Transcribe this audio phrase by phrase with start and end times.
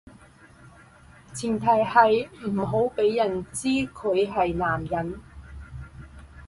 [1.31, 5.21] 前提係唔好畀人知佢係男人